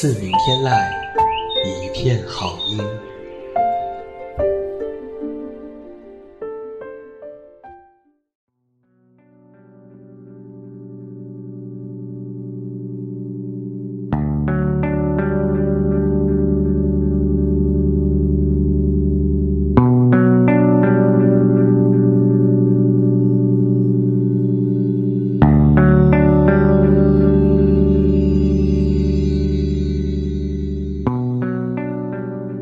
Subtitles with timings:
[0.00, 0.72] 自鸣天籁，
[1.66, 2.78] 一片好音。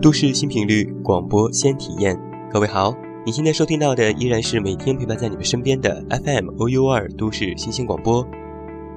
[0.09, 2.19] 都市新频率广播先体验，
[2.51, 8.27] 各位好，你现在收听到的依然是每天陪伴在你们身边的 FM OU 二都市新鲜广播，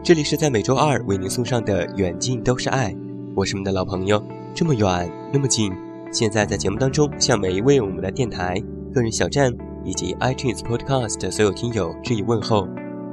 [0.01, 2.95] 这里是在每周二为您送上的远近都是爱，
[3.35, 4.23] 我是你们的老朋友，
[4.53, 5.69] 这么远那么近，
[6.13, 8.55] 现在在节目当中向每一位我们的电台、
[8.93, 12.65] 个人小站以及 iTunes Podcast 所有听友致以问候，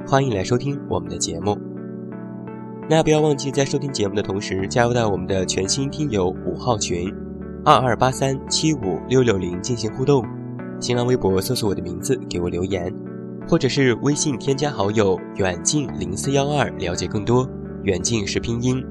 [0.07, 1.59] 欢迎来收听我们的节目。
[2.89, 7.13] 那不要忘记在收听节目的同时加入到我们的全新听友五号群。
[7.69, 10.25] 二二八三七五六六零进行互动，
[10.81, 12.91] 新浪微博搜索我的名字给我留言，
[13.47, 17.47] 或者是微信添加好友远近零四幺二了解更多。
[17.83, 18.83] 远近是拼音，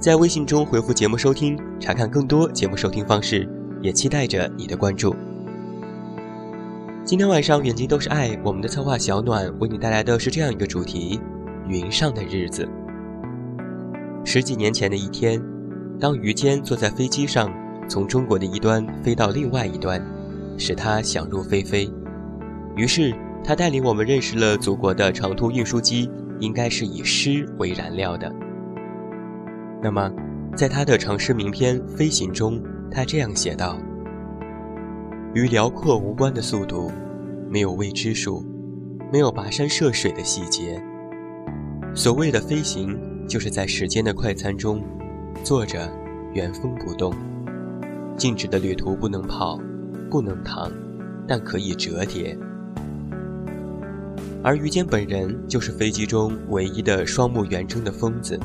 [0.00, 3.48] 在微信中回复节目收听，查看更多节目收听方式，
[3.80, 5.14] 也期待着你的关注。
[7.04, 11.20] 今天晚上远近都是爱，我们的策划小暖为你带来的是这样一个主题：
[11.68, 12.68] 云上的日子。
[14.24, 15.40] 十几年前的一天，
[16.00, 17.48] 当于坚坐在飞机上。
[17.90, 20.00] 从中国的一端飞到另外一端，
[20.56, 21.90] 使他想入非非。
[22.76, 23.12] 于是
[23.42, 26.08] 他带领我们认识了祖国的长途运输机
[26.38, 28.32] 应该是以诗为燃料的。
[29.82, 30.08] 那么，
[30.56, 32.62] 在他的长诗名篇《飞行》中，
[32.92, 33.76] 他这样写道
[35.34, 36.92] ：“与辽阔无关的速度，
[37.48, 38.44] 没有未知数，
[39.12, 40.80] 没有跋山涉水的细节。
[41.92, 42.96] 所谓的飞行，
[43.26, 44.80] 就是在时间的快餐中，
[45.42, 45.90] 坐着
[46.32, 47.12] 原封不动。”
[48.16, 49.58] 静止的旅途不能跑，
[50.10, 50.70] 不能躺，
[51.26, 52.38] 但可以折叠。
[54.42, 58.38] 而于坚本人就是飞机中唯一的双目圆睁的疯子，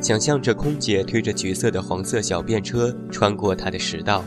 [0.00, 4.24] 想象着空姐推着橘色的黄色小便车穿过他的食道，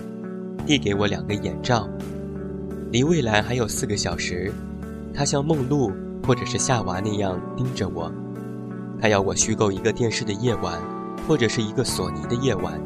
[0.66, 1.90] 递给我两个眼罩。
[2.92, 4.52] 离未来还有四个小时，
[5.14, 5.92] 他像梦露
[6.28, 8.12] 或者是夏娃那样盯着我，
[9.02, 10.80] 他要我虚构一个电视的夜晚，
[11.28, 12.80] 或者是一个索尼的夜晚。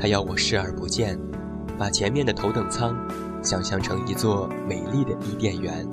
[0.00, 1.18] 他要我视而不见，
[1.78, 2.96] 把前面的头等舱
[3.42, 5.86] 想象成一座美丽的伊甸园。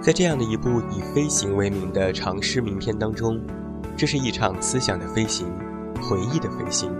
[0.00, 3.40] 在这样的一部以飞行为名的长诗名篇当中，
[3.96, 5.48] 这是一场思想的飞行，
[6.00, 6.92] 回忆的飞行，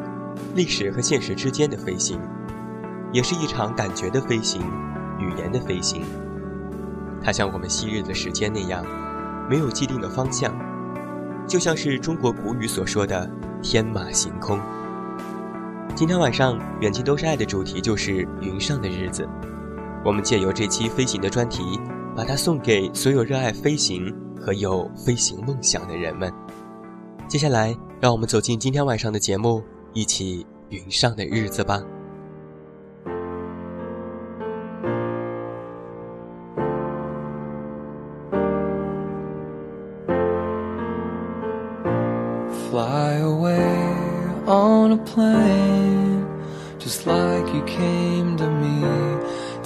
[0.57, 2.19] 历史和现实之间的飞行，
[3.13, 4.61] 也是一场感觉的飞行，
[5.21, 6.03] 语言的飞行。
[7.23, 8.85] 它像我们昔日的时间那样，
[9.49, 10.53] 没有既定的方向，
[11.47, 13.29] 就像是中国古语所说的。
[13.63, 14.61] 天马行空。
[15.95, 19.27] 今天晚上，远近都是爱的主题就是云上的日子。
[20.05, 21.81] 我们借由这期飞行的专题，
[22.15, 26.33] 把它送给所有热爱飞行和有飞行梦想的人们。
[27.27, 31.83] 接下来，让我们走进今天晚上的节目，一起云上的日子吧。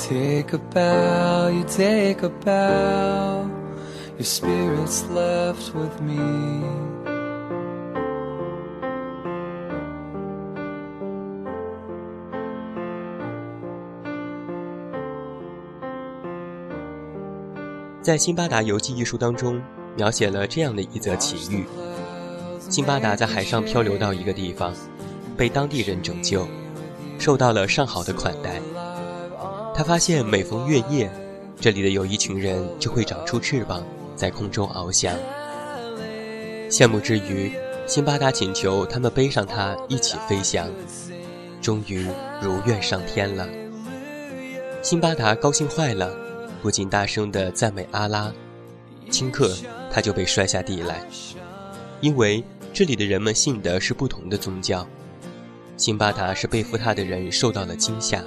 [0.07, 3.49] take a bow, you take a bow.
[4.17, 6.63] Your spirit's left with me.
[18.01, 19.59] 在《辛巴达游记》一书当中，
[19.97, 21.65] 描写了这样的一则奇遇：
[22.70, 24.72] 辛巴达在海上漂流到一个地方，
[25.36, 26.46] 被当地人拯救，
[27.18, 28.60] 受到了上好的款待。
[29.74, 31.10] 他发现每逢月夜，
[31.60, 33.84] 这里的有一群人就会长出翅膀，
[34.14, 35.12] 在空中翱翔。
[36.70, 37.52] 羡慕之余，
[37.88, 40.70] 辛巴达请求他们背上他一起飞翔，
[41.60, 42.06] 终于
[42.40, 43.48] 如愿上天了。
[44.80, 46.14] 辛巴达高兴坏了，
[46.62, 48.32] 不禁大声地赞美阿拉，
[49.10, 49.52] 顷刻
[49.90, 51.04] 他就被摔下地来。
[52.00, 54.86] 因为这里的人们信的是不同的宗教。
[55.76, 58.22] 辛巴达是背负他的人受到了惊吓。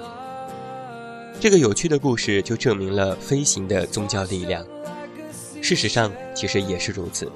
[1.40, 4.64] 这个有趣的故事就证明了飞行的宗教力量。
[5.62, 7.30] 事实上，其实也是如此。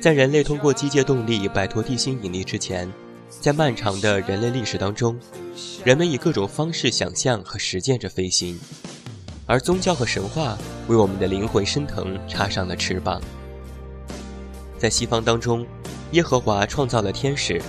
[0.00, 2.90] 在人类通过机械动力摆脱地心引力之前，
[3.28, 5.18] 在漫长的人类历史当中，
[5.84, 8.58] 人们以各种方式想象和实践着飞行，
[9.46, 10.56] 而宗教和神话
[10.88, 13.20] 为我们的灵魂升腾插上了翅膀。
[14.78, 15.66] 在西方当中，
[16.16, 17.60] 耶和华创造了天使。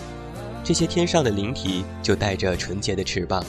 [0.63, 3.43] 这些天上的灵体就带着纯洁的翅膀，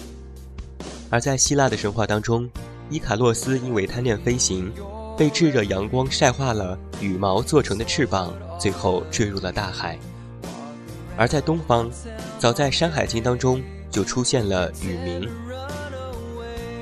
[1.09, 2.51] 而在希腊的神话当中，
[2.91, 4.73] 伊卡洛斯因为贪恋飞行，
[5.17, 9.97] 被炙热阳光晒化了羽毛做成的翅膀，最后坠入了大海。
[11.17, 11.89] 而在东方，
[12.41, 13.63] 早在《山海经》当中
[13.93, 15.29] 就出现了雨鸣。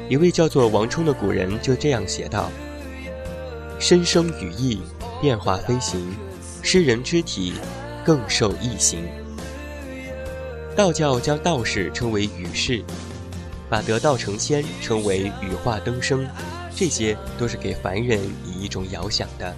[0.08, 2.50] 一位叫做王充的古人就这样写道
[3.78, 4.80] ：“身生羽翼，
[5.20, 6.14] 变化飞行，
[6.62, 7.54] 诗人之体，
[8.06, 9.06] 更受异形。”
[10.76, 12.84] 道教将道士称为羽士，
[13.68, 16.24] 把得道成仙称为羽化登生，
[16.74, 19.54] 这些都是给凡人以一种遥想的。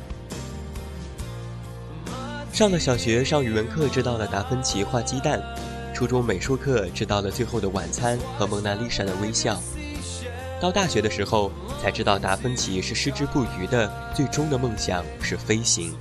[2.52, 5.40] 上了小学上语文课知道了达芬奇画鸡蛋，
[5.92, 9.60] 初中美术课知道了《最后的晚餐》和蒙娜丽莎的微笑，
[10.60, 11.52] 到大学的时候
[11.82, 15.92] 才知道达芬奇是矢志不渝的，最终的梦想是飞行。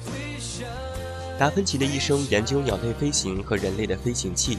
[1.38, 4.58] 达芬奇的一生研究鸟类飞行和人类的飞行器。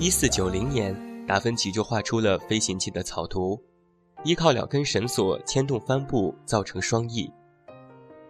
[0.00, 0.96] 一四九零年，
[1.26, 3.60] 达芬奇就画出了飞行器的草图，
[4.24, 7.30] 依靠两根绳索牵动帆布，造成双翼。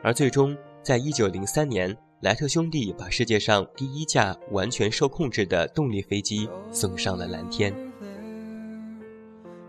[0.02, 7.72] 而最终，在一九零三年，莱特兄弟把世界上第一架完全受控制的动力飞机送上了蓝天。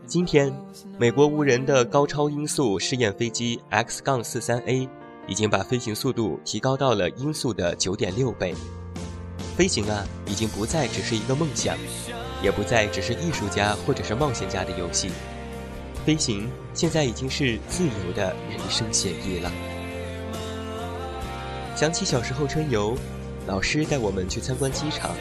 [0.08, 0.52] 今天，
[0.98, 4.90] 美国无人的高超音速试验飞机 X- 杠四三 A
[5.28, 8.54] 已经把飞行速度提高到了音速的九点六倍。
[9.58, 11.78] 飞行啊，已经不再只是一个梦想，
[12.44, 15.10] 也不再只是艺术家或者是冒险家的游戏。
[16.06, 19.52] 飞行现在已经是自由的人生写意了。
[21.76, 22.96] 想起小时候春游，
[23.48, 25.12] 老师带我们去参观机场，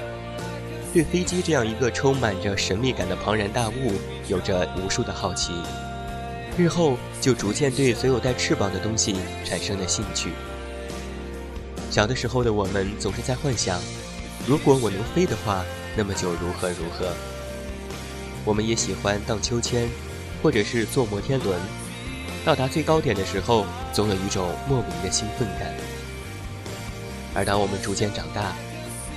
[0.92, 3.92] 对飞机这样一个充满着神秘感的庞然大物，
[4.28, 5.52] 有着无数的好奇。
[6.56, 10.30] 日后就逐渐对所有带翅膀的东西产生了兴趣。
[11.90, 13.80] 小的时候的我们总是在幻想。
[14.46, 15.64] 如果我能飞的话，
[15.96, 17.12] 那么就如何如何。
[18.44, 19.88] 我们也喜欢荡秋千，
[20.42, 21.58] 或者是坐摩天轮。
[22.44, 25.72] 到达最高点的时候，总有一种莫名的兴奋感。
[27.34, 28.54] 而当我们逐渐长大，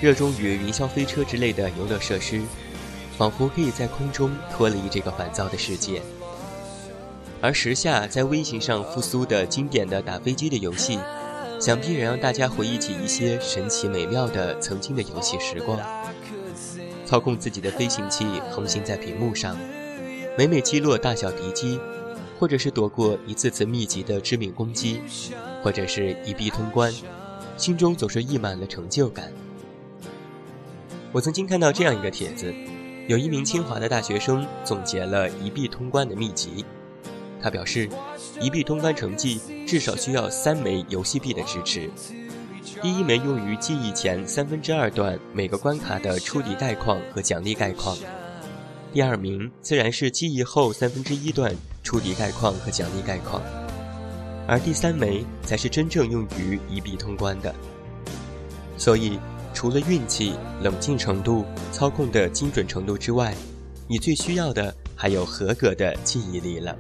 [0.02, 2.42] 热衷于云霄飞车之类的游乐设施，
[3.18, 6.02] 仿佛可以在空中脱离这个烦躁的世界。
[7.42, 11.00] 而时下在微信上复苏的经典的打飞机的游戏。
[11.60, 15.80] 想必也让大家回忆起一些神奇美妙的曾经的游戏时光。
[17.04, 19.58] 操控自己的飞行器横行在屏幕上，
[20.38, 21.80] 每每击落大小敌机，
[22.40, 25.02] 或者是躲过一次次密集的致命攻击，
[25.64, 26.94] 或者是一臂通关，
[27.58, 29.34] 心中总是溢满了成就感。
[31.12, 32.54] 我曾经看到这样一个帖子，
[33.08, 36.64] 有一名清华的大学生总结了一臂通关的秘籍。
[37.48, 37.88] 他表示，
[38.42, 41.90] 一币通关成绩至少需要三枚游戏币的支持。
[42.82, 47.98] 第一枚用于记忆前三分之二段每个关卡的出题概况和奖励概况，
[48.92, 53.42] 第二名自然是记忆后三分之一段出题概况和奖励概况，
[54.46, 57.56] 而第三枚才是真正用于一币通关的。
[58.78, 59.18] 所以，
[59.54, 63.34] 除了运气、冷静程度、操控的精准程度之外，
[63.88, 66.76] 你最需要的还有合格的记忆力了。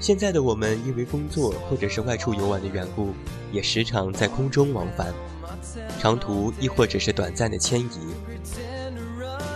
[0.00, 3.12] 现在的我们因为工作或者是外出游玩的缘故，
[3.52, 5.12] 也时常在空中往返，
[6.00, 7.88] 长途亦或者是短暂的迁移。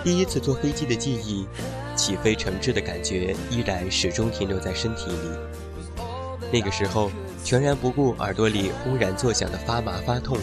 [0.03, 1.47] 第一次坐飞机的记忆，
[1.95, 5.97] 起飞诚挚的感觉依然始终停留在身体里。
[6.53, 7.11] 那个时候，
[7.45, 10.37] 全然不顾耳朵里轰然作响的发麻发痛，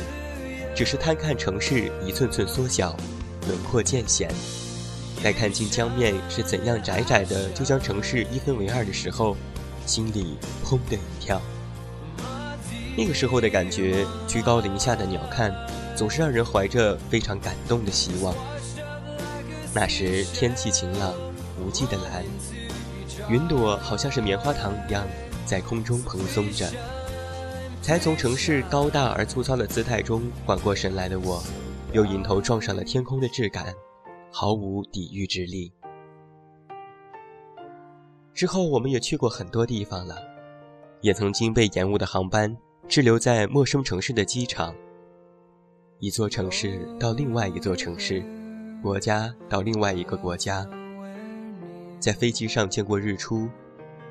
[0.74, 2.96] 只是贪看城市一寸寸缩小，
[3.48, 4.32] 轮廓渐显。
[5.22, 9.36] 在看清江面是怎样窄窄的，就将城市一分为二的时候。
[9.89, 11.41] 心里砰的一跳，
[12.96, 15.51] 那个时候的感觉，居高临下的鸟瞰，
[15.96, 18.36] 总是让人怀着非常感动的希望。
[19.74, 21.12] 那时天气晴朗，
[21.60, 22.24] 无际的蓝，
[23.29, 25.08] 云朵好像是棉花糖一样，
[25.43, 26.69] 在空中蓬松着。
[27.81, 31.41] 才从城市高大而粗糙的姿态中缓过神来的我，
[31.93, 33.74] 又迎头撞上了天空的质感，
[34.31, 35.74] 毫无抵御之力。
[38.39, 40.15] 之后，我们也去过很多地方了，
[41.01, 42.55] 也曾经被延误的航班
[42.88, 44.74] 滞留在陌生城市的机场，
[46.00, 48.24] 一座城市到另外一座城市，
[48.81, 50.65] 国家到另外一个国家。
[52.00, 53.50] 在飞机上见过日出，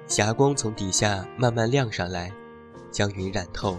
[0.06, 2.30] 霞光从底下慢慢亮上来，
[2.92, 3.78] 将云染透，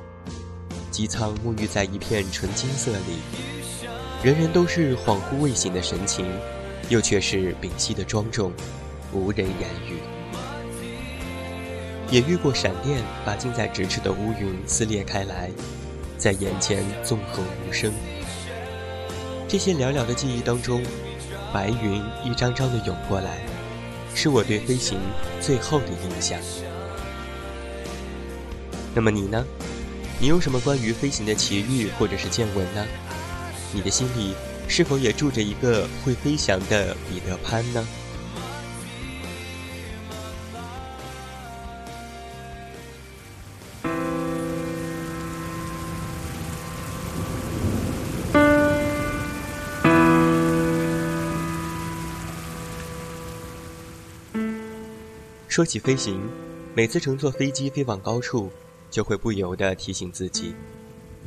[0.89, 3.19] 机舱沐浴在一片纯金色里，
[4.23, 6.25] 人人都是恍惚未醒的神情，
[6.89, 8.51] 又却是屏息的庄重，
[9.13, 9.99] 无人言语。
[12.11, 15.51] 也遇过闪电把近在咫尺的乌云撕裂开来，
[16.17, 17.93] 在眼前纵横无声。
[19.47, 20.83] 这些寥寥的记忆当中，
[21.53, 23.37] 白云一张张的涌过来，
[24.15, 24.99] 是我对飞行
[25.39, 26.39] 最后的印象。
[28.95, 29.45] 那么你呢？
[30.19, 32.85] 你有什么关于飞行的奇遇或者是见闻呢？
[33.71, 34.33] 你的心里
[34.67, 37.87] 是否也住着一个会飞翔的彼得潘呢？
[55.59, 56.21] 说起飞行，
[56.73, 58.49] 每次乘坐飞机飞往高处，
[58.89, 60.55] 就会不由得提醒自己，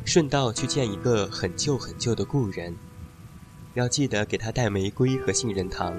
[0.06, 2.74] 顺道去见一个很旧很旧的故人，
[3.74, 5.94] 要记得给他带玫瑰和杏仁糖。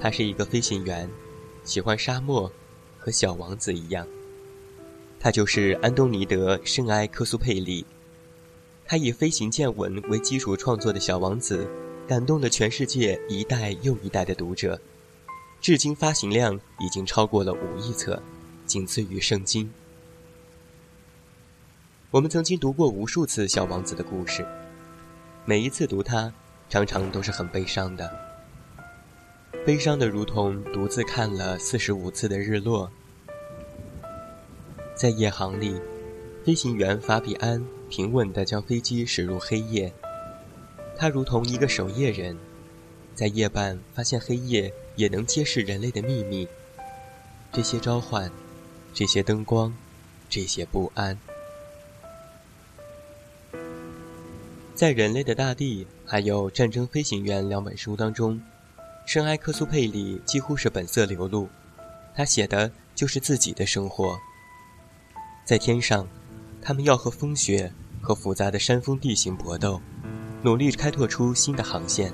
[0.00, 1.06] 他是一个飞行员，
[1.64, 2.50] 喜欢沙漠，
[2.98, 4.06] 和小王子一样。
[5.20, 7.84] 他就是安东尼德·圣埃克苏佩里。
[8.86, 11.68] 他以飞行见闻为基础创作的小王子，
[12.06, 14.80] 感动了全世界一代又一代的读者。
[15.60, 18.22] 至今发行量已经超过了五亿册，
[18.64, 19.70] 仅次于圣经。
[22.10, 24.46] 我们曾经读过无数次《小王子》的故事，
[25.44, 26.32] 每一次读它，
[26.70, 28.10] 常常都是很悲伤的，
[29.66, 32.90] 悲伤的如同独自看了四十五次的日落。
[34.94, 35.78] 在夜航里，
[36.44, 39.92] 飞行员法比安平稳地将飞机驶入黑夜，
[40.96, 42.38] 他如同一个守夜人，
[43.14, 44.72] 在夜半发现黑夜。
[44.98, 46.46] 也能揭示人类的秘密。
[47.52, 48.30] 这些召唤，
[48.92, 49.72] 这些灯光，
[50.28, 51.16] 这些不安，
[54.74, 58.42] 在《人类的大地》还有《战争飞行员》两本书当中，
[59.06, 61.48] 圣埃克苏佩里几乎是本色流露。
[62.14, 64.18] 他写的就是自己的生活。
[65.44, 66.08] 在天上，
[66.60, 69.80] 他们要和风雪和复杂的山峰地形搏斗，
[70.42, 72.12] 努力开拓出新的航线。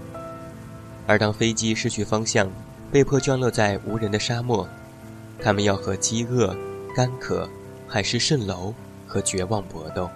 [1.07, 2.50] 而当飞机失去方向，
[2.95, 4.69] 被迫降落在无人的沙漠，
[5.43, 6.57] 他们要和饥饿、
[6.95, 7.51] 干渴、
[7.89, 8.73] 海市蜃楼
[9.05, 10.09] 和绝望搏斗。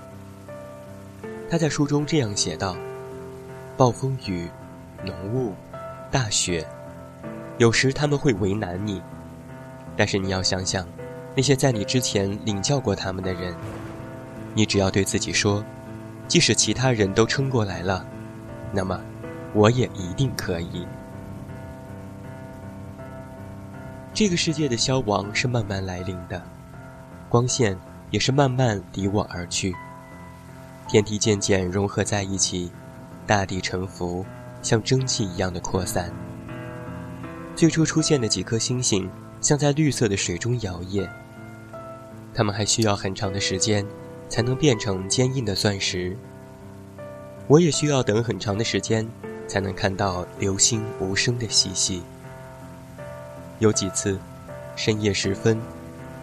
[1.50, 2.76] 他在书中这样写道
[3.76, 4.48] ：“暴风雨、
[5.04, 5.54] 浓雾、
[6.08, 6.64] 大雪，
[7.56, 9.02] 有时他们会为难你，
[9.96, 10.86] 但是你要想想，
[11.34, 13.52] 那些在你之前领教过他们的人，
[14.54, 15.64] 你只要对自己说，
[16.28, 18.06] 即使其他人都撑过来了，
[18.70, 19.00] 那么
[19.52, 20.86] 我也一定可以。”
[24.18, 26.42] 这个世界的消亡是慢慢来临的，
[27.28, 27.78] 光线
[28.10, 29.72] 也是慢慢离我而去。
[30.88, 32.68] 天地渐渐融合在一起，
[33.28, 34.26] 大地沉浮，
[34.60, 36.12] 像蒸汽一样的扩散。
[37.54, 39.08] 最初出现的几颗星星，
[39.40, 41.08] 像在绿色的水中摇曳。
[42.34, 43.86] 它们还需要很长的时间，
[44.28, 46.18] 才能变成坚硬的钻石。
[47.46, 49.08] 我也需要等很长的时间，
[49.46, 52.02] 才能看到流星无声的嬉戏。
[53.58, 54.18] 有几次，
[54.76, 55.60] 深夜时分，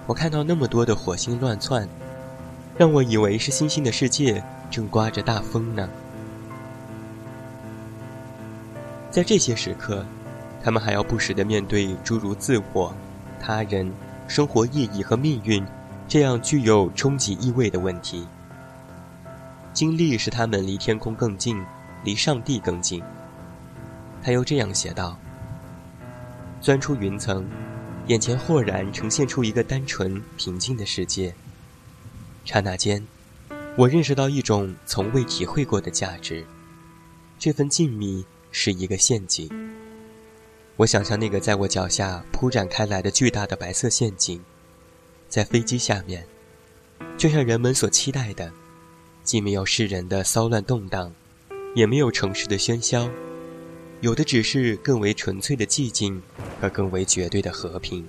[0.07, 1.87] 我看到那么多的火星乱窜，
[2.77, 5.89] 让我以为是星星的世界正刮着大风呢。
[9.11, 10.05] 在这些时刻，
[10.63, 12.93] 他们还要不时地面对诸如自我、
[13.39, 13.91] 他人、
[14.27, 15.65] 生活意义和命运
[16.07, 18.27] 这样具有终极意味的问题。
[19.73, 21.61] 经历使他们离天空更近，
[22.03, 23.03] 离上帝更近。
[24.23, 25.17] 他又这样写道。
[26.65, 27.47] 钻出云层，
[28.07, 31.31] 眼前豁然呈现出一个单纯平静的世界。
[32.43, 33.05] 刹那间，
[33.77, 36.43] 我认识到一种从未体会过的价值。
[37.37, 39.47] 这份静谧是一个陷阱。
[40.77, 44.41] 我想象那个在我脚下铺展开来的巨大的白色陷阱，
[45.29, 46.25] 在飞机下面，
[47.15, 48.51] 就像人们所期待的，
[49.23, 51.13] 既没有世人的骚乱动荡，
[51.75, 53.07] 也没有城市的喧嚣。
[54.05, 56.21] 有的只是更为纯粹的寂静
[56.61, 58.07] 和更为绝对的和平，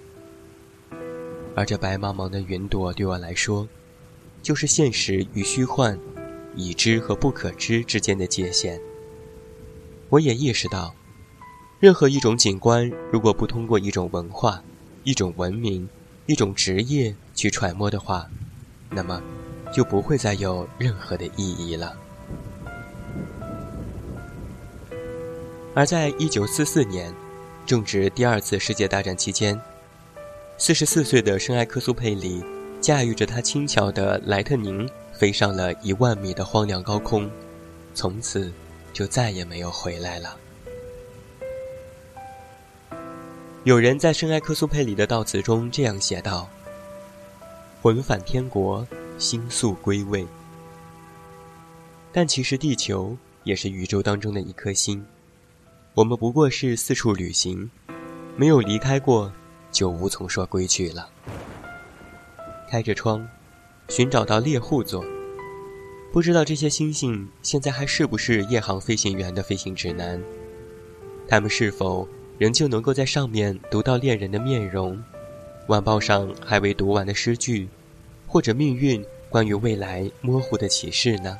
[1.54, 3.66] 而这白茫茫的云朵对我来说，
[4.42, 5.98] 就是现实与虚幻、
[6.54, 8.78] 已知和不可知之间的界限。
[10.10, 10.94] 我也意识到，
[11.80, 14.62] 任何一种景观，如果不通过一种文化、
[15.02, 15.88] 一种文明、
[16.26, 18.28] 一种职业去揣摩的话，
[18.90, 19.22] 那么
[19.72, 21.96] 就不会再有任何的意义了。
[25.76, 27.12] 而在一九四四年，
[27.66, 29.60] 正值第二次世界大战期间，
[30.56, 32.42] 四十四岁的圣埃克苏佩里
[32.80, 37.30] 驾驭着他轻巧的莱特宁，飞上了一万米的荒凉高空，
[37.94, 38.50] 从此
[38.94, 40.38] 就再也没有回来了。
[43.64, 46.48] 有人在圣埃克苏佩里的悼词中这样写道
[47.82, 48.86] ：“魂返天国，
[49.18, 50.26] 心宿归位。”
[52.10, 53.14] 但其实地球
[53.44, 55.04] 也是宇宙当中的一颗星，
[55.96, 57.70] 我们不过是四处旅行，
[58.36, 59.32] 没有离开过，
[59.72, 61.08] 就无从说归去了。
[62.68, 63.26] 开着窗，
[63.88, 65.02] 寻找到猎户座，
[66.12, 70.22] 不知道这些星星现在还是不是夜航飞行员的飞行指南？
[71.26, 72.06] 他们是否？
[72.36, 75.02] 仍旧能够在上面读到恋人的面容，
[75.68, 77.66] 晚报上还未读完的诗句，
[78.26, 81.38] 或者命运关于未来模糊的启示呢？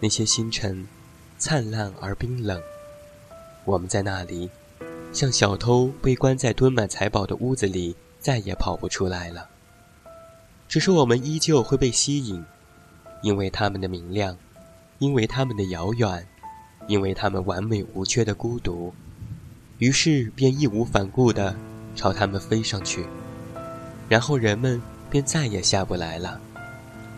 [0.00, 0.88] 那些星辰，
[1.36, 2.58] 灿烂而冰冷。
[3.68, 4.48] 我们在那里，
[5.12, 9.46] 像小偷被关在堆满财宝的屋子里，再也跑不出来了。
[10.66, 12.42] 只是我们依旧会被吸引，
[13.20, 14.34] 因为他们的明亮，
[14.98, 16.26] 因为他们的遥远，
[16.86, 18.94] 因为他们完美无缺的孤独。
[19.76, 21.54] 于是便义无反顾地
[21.94, 23.04] 朝他们飞上去，
[24.08, 26.40] 然后人们便再也下不来了。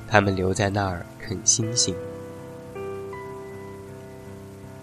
[0.08, 1.94] 他们留在那儿啃星星。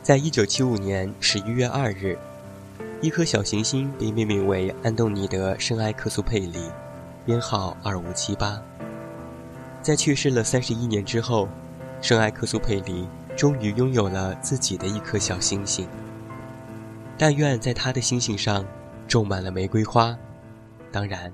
[0.08, 2.18] 在一九七五年十一月二日，
[3.02, 6.72] 一颗小行星被命名为安东尼德·圣埃克苏佩里，
[7.26, 8.58] 编号二五七八。
[9.82, 11.50] 在去世了三十一年之后，
[12.02, 15.86] 圣埃克苏佩里终于拥有了自己的一颗小星星。
[17.18, 18.66] 但愿在他的星星上
[19.10, 20.18] 种满了玫瑰花，
[20.90, 21.30] 当然，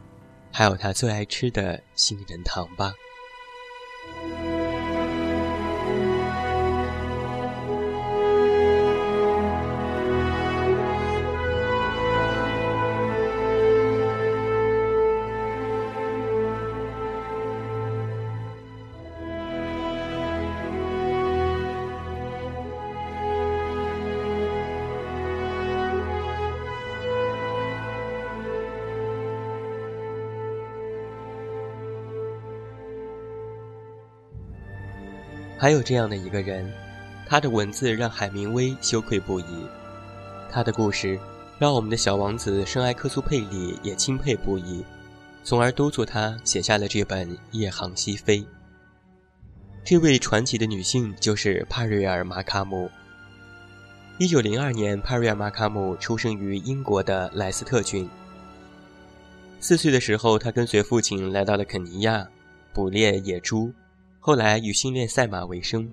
[0.52, 2.92] 还有他最爱吃的杏仁糖吧。
[35.64, 36.70] 还有这样的一个人，
[37.26, 39.66] 他的文字让海明威羞愧不已，
[40.52, 41.18] 他的故事
[41.58, 44.84] 让我们的小王子圣埃克苏佩里也钦佩不已，
[45.42, 48.40] 从而督促他写下了这本《夜航西飞》。
[49.86, 52.92] 这位传奇的女性就是帕瑞尔·马卡姆。
[54.18, 58.10] 一九零二年，帕瑞尔·马卡姆出生于英国的莱斯特郡。
[59.62, 62.28] 四岁的时候，他跟随父亲来到了肯尼亚，
[62.74, 63.72] 捕猎野猪。
[64.26, 65.92] 后来以训练赛马为生，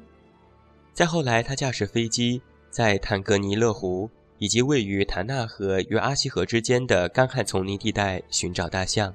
[0.92, 2.40] 再后来，他驾驶飞机
[2.70, 9.12] 在坦格尼勒湖以及位于坦纳河与阿西河之间的干旱丛林地带寻找大象。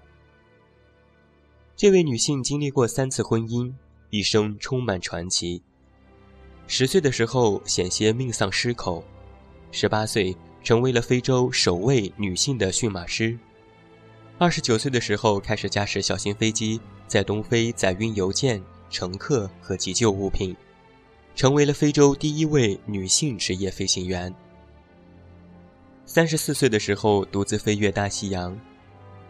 [1.78, 3.74] 这位女性经历过三次婚姻，
[4.10, 5.64] 一生充满传奇。
[6.68, 9.02] 十岁的时候险些命丧狮口，
[9.72, 13.40] 十八岁成为了非洲首位女性的驯马师，
[14.38, 18.62] 二十九岁的时候开始驾驶小型飞机在东非载运邮件。
[18.96, 20.56] 乘客和急救物品，
[21.36, 24.34] 成为了非洲第一位女性职业飞行员。
[26.06, 28.58] 三十四岁的时候独自飞越大西洋，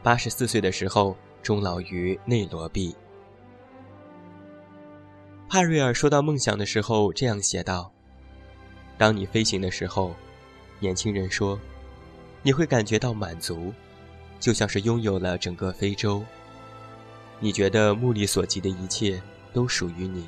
[0.04, 2.95] 八十四岁的时候终老于内罗毕。
[5.49, 7.91] 帕瑞尔说到梦想的时候这样写道
[8.99, 10.13] ：“当你飞行的时候，
[10.80, 11.60] 年轻人说，
[12.43, 13.73] 你会感觉到满足，
[14.39, 16.23] 就像是拥有了整个非洲。
[17.39, 19.19] 你觉得目力所及的一切。”
[19.55, 20.27] 都属于你，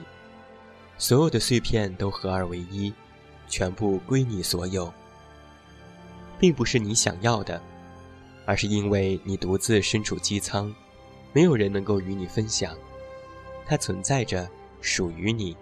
[0.97, 2.93] 所有的碎片都合二为一，
[3.49, 4.91] 全部归你所有，
[6.39, 7.61] 并不是你想要的，
[8.45, 10.73] 而是因为你独自身处机舱，
[11.33, 12.73] 没有人能够与你分享，
[13.65, 15.57] 它存在着，属于你，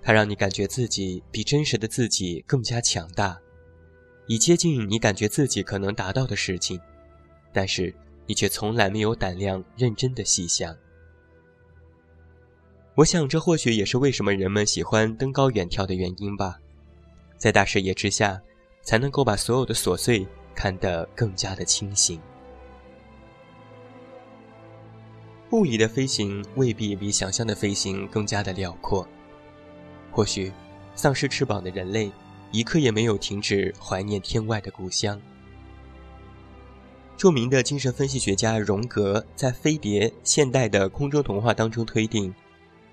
[0.00, 3.36] 它让你感觉自己比真实的自己更加强大，
[4.28, 6.80] 以接近你感觉自己可能达到的事情，
[7.52, 7.92] 但是
[8.24, 10.76] 你却从来没有胆量认真的细想。
[12.98, 16.56] 我想，这或许也是为什么人们喜欢登高远眺的原因吧。
[17.36, 18.40] 在大视野之下，
[18.82, 22.20] 才能够把所有的琐碎看得更加的清醒。
[25.52, 29.06] 物理的飞行未必比想象的飞行更加的辽阔。
[30.10, 30.52] 或许，
[30.96, 32.10] 丧失翅膀的人类，
[32.50, 35.20] 一刻也没有停止怀念天外的故乡。
[37.16, 42.34] 著名的精神分析学家荣格在《飞碟：现代的空中童话》当中推定，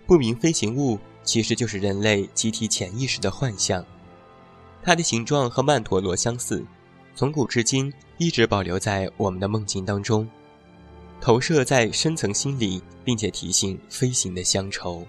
[0.08, 3.84] 不明飞行物其实就是人类集体潜意识的幻象，
[4.84, 6.64] 它的形状和曼陀罗相似，
[7.16, 10.30] 从古至今一直保留在我们的梦境当中，
[11.20, 15.04] 投射在深层心理，并且提醒飞行的乡愁。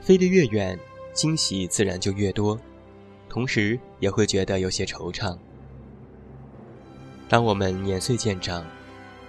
[0.00, 0.78] 飞得越远，
[1.12, 2.58] 惊喜自然就越多，
[3.28, 5.36] 同时也会觉得有些惆怅。
[7.28, 8.64] 当我们年岁渐长，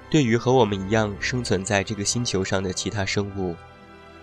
[0.10, 3.56] 对于和我们一样生存在这个星球上的其他生物，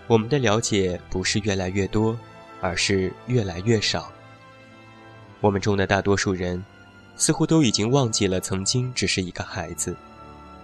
[0.07, 2.17] 我们的了解不是越来越多，
[2.59, 4.11] 而是越来越少。
[5.39, 6.63] 我们中的大多数人，
[7.15, 9.95] 似乎都已经忘记了曾经只是一个孩子，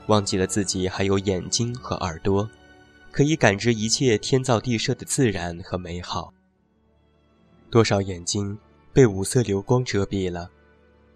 [0.08, 2.50] 忘记了自己还有眼睛和耳朵，
[3.12, 6.34] 可以感知一切天造地设的自然和美好。
[7.70, 8.58] 多少眼睛
[8.92, 10.50] 被五色流光遮蔽了，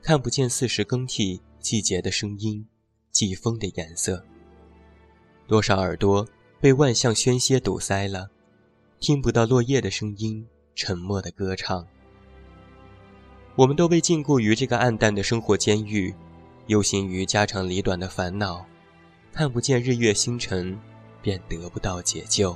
[0.02, 1.42] 看不见四时更替。
[1.60, 2.66] 季节的声音，
[3.18, 4.24] 季风的颜色。
[5.48, 6.28] 多少耳朵
[6.62, 8.30] 被万象喧嚣堵塞了，
[9.00, 11.84] 听不到落叶的声音，沉默的歌唱。
[13.56, 16.14] 我们都被禁锢于这个暗淡的生活监狱，
[16.68, 18.64] 忧心于家长里短的烦恼，
[19.34, 20.80] 看不见日月星辰，
[21.20, 22.56] 便得不到解救。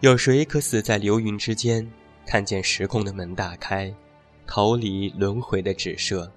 [0.00, 1.88] 有谁可死在流云之间，
[2.26, 3.94] 看见时空的门打开？
[4.44, 6.28] 逃离轮回的指涉，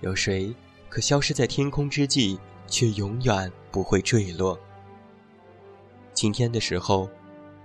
[0.00, 0.54] 有谁
[0.88, 4.58] 可消失在天空之际，却永远不会坠落？
[6.12, 7.08] 晴天的时候，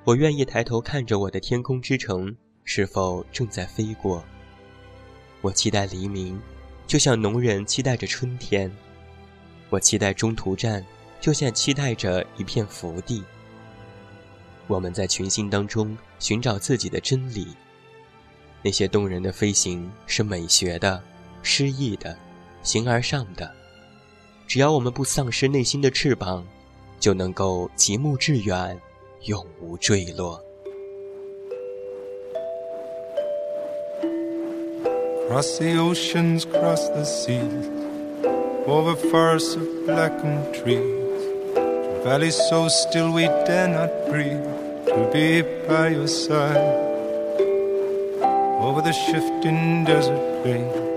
[0.04, 4.24] 我愿意抬头看着我的天空之城是否正在飞过。
[5.42, 6.40] 我期待黎明，
[6.86, 8.70] 就像农人期待着春天；
[9.70, 10.86] 我期待中途站，
[11.20, 13.24] 就像期待着一片福地。
[14.68, 17.48] 我们在群星当中寻找自己的真理。
[18.62, 21.02] 那些动人的飞行是美学的、
[21.42, 22.16] 诗意的、
[22.64, 23.50] 形而上的。
[24.48, 26.46] 只要我们不丧失内心的翅膀，
[27.00, 28.80] 就能够极目致远，
[29.24, 30.44] 永无坠落。
[35.30, 37.70] Cross the oceans, cross the seas,
[38.68, 40.84] over forests of blackened trees,
[42.04, 44.44] valleys so still we dare not breathe,
[44.88, 46.92] to be by your side.
[48.62, 50.91] over the shifting desert plains,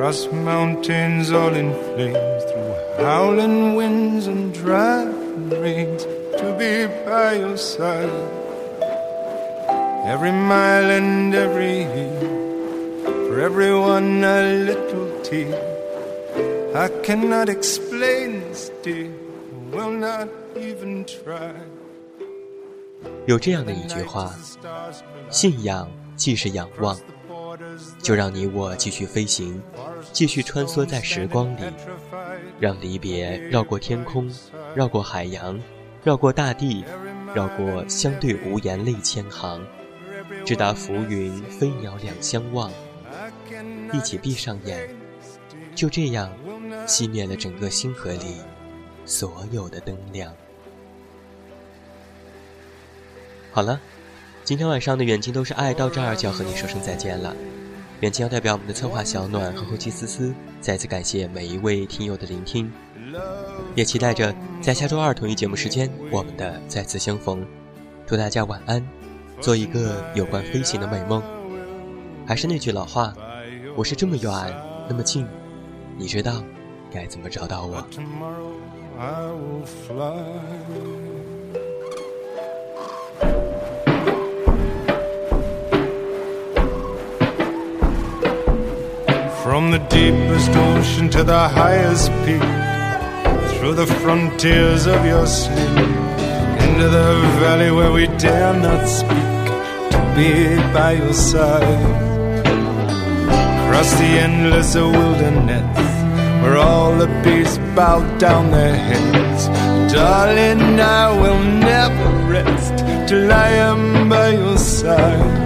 [0.00, 6.04] across mountains all in flames, through howling winds and driving rains,
[6.38, 8.10] to be by your side.
[10.04, 12.20] Every mile and every year,
[13.28, 15.54] for everyone a little tear.
[16.74, 19.10] I cannot explain this, dear,
[19.72, 21.52] will not even try.
[23.26, 24.32] 有这样的一句话，
[25.30, 26.96] 信仰既是仰望，
[28.01, 29.61] 就让你我继续飞行，
[30.11, 31.61] 继续穿梭在时光里，
[32.59, 34.31] 让离别绕过天空，
[34.75, 35.59] 绕过海洋，
[36.03, 36.83] 绕过大地，
[37.33, 39.65] 绕过相对无言泪千行，
[40.45, 42.71] 直达浮云飞鸟两相望，
[43.93, 44.89] 一起闭上眼，
[45.75, 46.31] 就这样
[46.87, 48.37] 熄灭了整个星河里
[49.05, 50.33] 所有的灯亮。
[53.51, 53.79] 好了。
[54.43, 57.33] 今天晚上的远近都是爱，到这儿就要和你说声再见了。
[58.01, 62.71] 远近要代表我们的策划小暖和后期思思，再次感谢每一位听友的聆听，
[63.75, 67.45] 也期待着在下周二同一节目时间我们的再次相逢。
[68.07, 68.83] 祝大家晚安，
[69.39, 71.21] 做一个有关飞行的美梦。
[72.25, 73.13] 还是那句老话，
[73.75, 74.31] 我是这么远，
[74.89, 75.27] 那么近，
[75.95, 76.43] 你知道
[76.91, 77.85] 该怎么找到我。
[89.51, 92.41] From the deepest ocean to the highest peak,
[93.57, 95.77] through the frontiers of your sleep,
[96.63, 97.09] into the
[97.43, 99.43] valley where we dare not speak,
[99.91, 101.83] to be by your side.
[103.65, 105.85] Across the endless wilderness,
[106.41, 109.47] where all the beasts bow down their heads.
[109.93, 112.77] Darling, I will never rest
[113.09, 115.39] till I am by your side.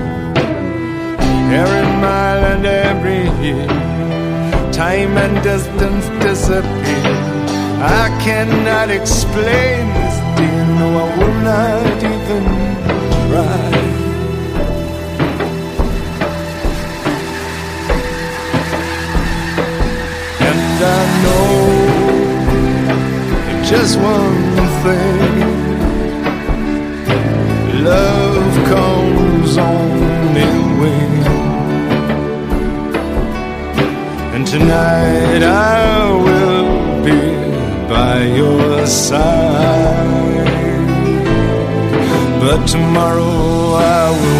[1.63, 3.86] Every mile and every year
[4.76, 7.16] time and distance disappear.
[7.80, 10.66] I cannot explain this, dear.
[10.80, 12.44] No, I will not even
[13.30, 13.70] try.
[20.50, 21.54] And I know
[23.64, 25.66] just one thing
[27.86, 31.25] love comes on in wings
[34.60, 37.20] tonight I will be
[37.89, 40.48] by your side.
[42.39, 44.35] But tomorrow I will.